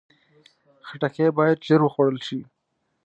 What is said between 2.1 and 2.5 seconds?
شي.